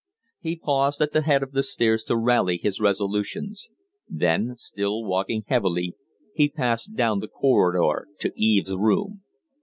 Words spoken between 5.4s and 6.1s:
heavily,